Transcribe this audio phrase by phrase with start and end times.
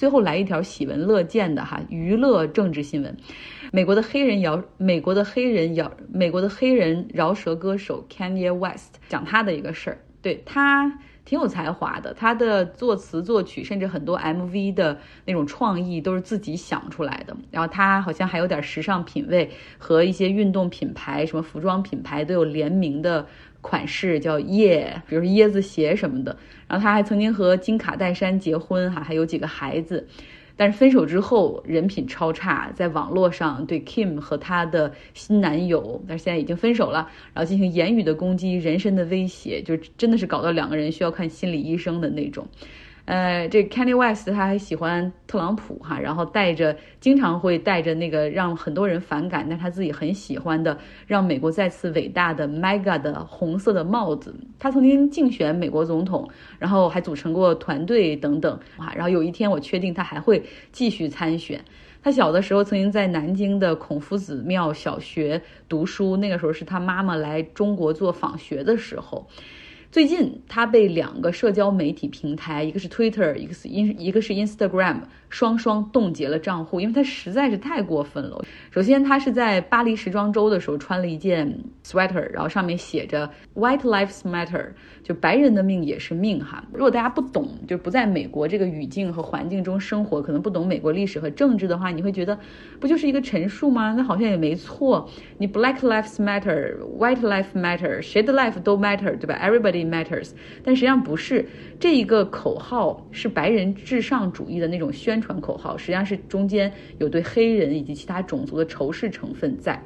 [0.00, 3.14] 最后来一条喜闻乐见的哈娱乐政治新闻。
[3.70, 10.90] 美国的黑人摇，美国的黑人摇，美国的黑人饶舌歌手 Kanye West 讲他的一个事儿，对他
[11.30, 17.36] 挺有才华的，他的作词作曲，甚至很多 MV 的那种创意都是自己想出来的。
[17.52, 19.48] 然后他好像还有点时尚品味，
[19.78, 23.24] 和一些运动品牌、什么服装品牌都有联名的
[23.60, 26.36] 款式，叫椰，比如说椰子鞋什么的。
[26.66, 30.04] 然后他还曾经和金卡戴珊结婚，哈，还有几个孩子。
[30.60, 42.46] 但是分手之后人品超差，在网络上对 Kim 和她的新男友，但是现在已经分手了，然后进行言语的攻击、人身的威胁，就真的是搞到两个人需要看心理医生的那种。
[43.10, 50.78] 呃，这 Kanye West 他还喜欢特朗普哈，然后戴着经常会戴着那个让很多人反感，但他自己很喜欢的
[51.08, 54.32] 让美国再次伟大的 Mega 的红色的帽子。
[54.60, 58.92] 他曾经竞选美国总统，然后还组成过团队等等哇。
[58.94, 61.60] 然后有一天我确定他还会继续参选。
[62.04, 69.26] 他小的时候曾经在南京的孔夫子庙小学读书，那个时候是他妈妈来中国做访学的时候。
[69.90, 78.40] 最近，他被两个社交媒体平台，一个是 Twitter，一个是 In，一个是 Instagram，双双冻结了账户，因为他实在是太过分了。
[78.70, 84.68] 首先，他是在巴黎时装周的时候穿了一件 sweater，然后上面写着 White Lives Matter，
[85.02, 86.64] 就白人的命也是命哈。
[86.72, 92.38] 如果大家不懂，就不在美国这个语境和环境中生活，可能不懂美国历史和政治的话，你会觉得
[92.78, 93.92] 不就是一个陈述吗？
[93.96, 95.10] 那好像也没错。
[95.38, 99.79] 你 Black Lives Matter，White Lives Matter，谁的 life 都 matter，对吧？Everybody。
[99.84, 100.30] Matters，
[100.62, 109.82] 但实际上不是这一个口号是白人至上主义的那种宣传口号，实际上是中间有对黑人以及其他种族的仇视成分在。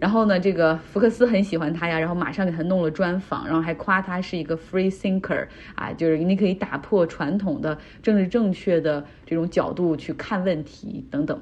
[0.00, 11.40] 然后呢，这个福克斯很喜欢他呀，然后马上给他弄了专访，然后还夸他是一个 free thinker 啊，就是你可以打破传统的政治正确的这种角度去看问题等等。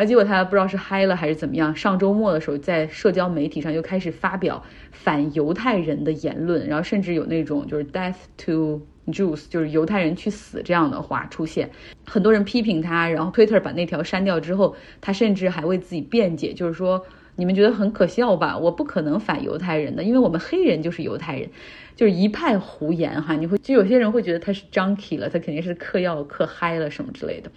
[0.00, 11.68] 然后结果他不知道是嗨了还是怎么样，上周末的时候在社交媒体上又开始发表反犹太人的言论，然后甚至有那种就是 death to Jews，就是犹太人去死这样的话出现，
[12.06, 17.04] 很多人批评他，然后 Twitter 把那条删掉之后，他甚至还为自己辩解，就是说
[17.36, 18.56] 你们觉得很可笑吧？
[18.56, 21.46] 我不可能反犹太人的，因为我们黑人就是犹太人，
[21.94, 23.36] 就是一派胡言哈。
[23.36, 27.50] 你会就有些人会觉得他是 junkie 了，他肯定是嗑药嗑嗨了什么之类的。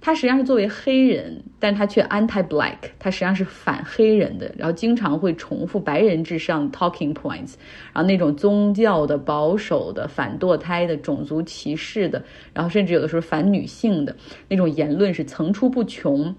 [0.00, 7.54] 他实际上是作为黑人，但他却 anti-black，他实际上是反黑人的，然后经常会重复白人至上 talking points，
[7.92, 12.22] 然后那种宗教的、保守的、反堕胎的、种族歧视的，
[12.54, 14.14] 然后甚至有的时候反女性的
[14.48, 16.34] 那种言论是层出不穷。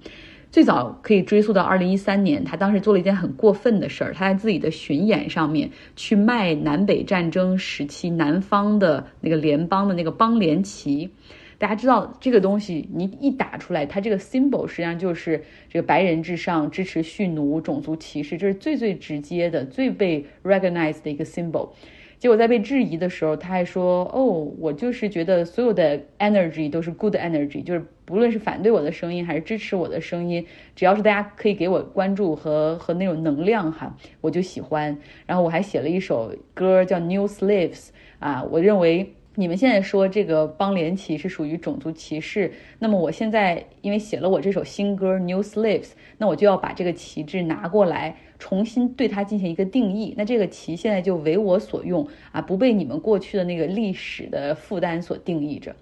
[0.51, 11.11] 最早可以追溯到二零一三年，他当时做了一件很过分的事儿，他在自己的巡演上面去卖南北战争时期南方的那个联邦的那个邦联旗。
[11.59, 21.71] 大家知道这个东西，你一打出来，它这个 symbol 实际上就是这个白人至上，支持蓄奴、种族歧视，这是最最直接的、最被 recognized 的一个 symbol。
[22.17, 24.23] 结果在被质疑的时候，他还说：“哦，
[24.57, 30.45] 我就是觉得所有的 energy 都是 good energy，就是不论是反对我的声音还是支持我的声音，
[30.75, 34.97] 只要是大家可以给我关注和和那种能量哈，我就喜欢。
[35.25, 37.89] 然后我还写了一首歌叫 New Slaves
[38.19, 45.83] 啊，我认为。”你们现在说这个邦联旗是属于种族歧视，那么我现在因为写了我这首新歌《New Slaves》，
[46.17, 50.13] 那我就要把这个旗帜拿过来，重新对它进行一个定义。
[50.17, 55.73] 那这个旗现在就为我所用啊，不被你们过去的那个历史的负担所定义着，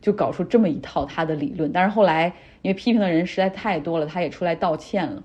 [0.00, 1.72] 就搞出这么一套他的理论。
[1.72, 2.32] 但是后来
[2.62, 5.20] 因为批评的人实在太多了，他也出来道歉了。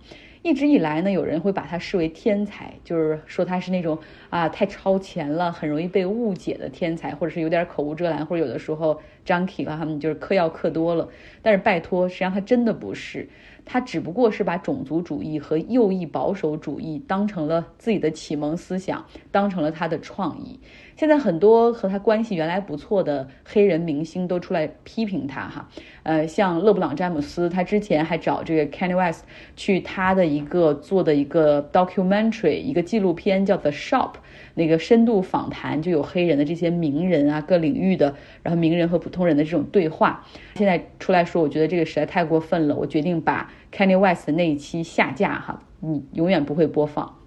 [0.46, 3.98] 一直以来呢，有人会把他视为天才，就是说他是那种
[4.30, 11.10] 啊太超前了，很容易被误解的天才，或者是有点口无遮拦，或者有的时候 junkie 了，他们就是嗑药嗑多了。
[11.42, 13.28] 但是拜托，实际上他真的不是。
[13.66, 20.60] 他只不过是把种族主义和右翼保守主义当成了自己的启蒙思想，当成了他的创意。
[20.96, 25.68] 现在很多和他关系原来不错的黑人明星都出来批评他哈，
[26.04, 29.26] 呃，像勒布朗詹姆斯，他之前还找这个 Kanye West
[29.58, 34.12] 去他的一个做的一个 documentary 一个纪录片叫 The Shop。
[34.58, 40.26] 那个深度访谈就有黑人的这些名人啊，各领域的，然后名人和普通人的这种对话。
[40.56, 47.18] 现在出来说，我觉得这个实在太过分了，我决定把 Kanye West 的那一期下架哈，你永远不会播放。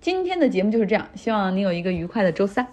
[0.00, 2.68] 今天的节目就是这样，希望你有一个愉快的周三。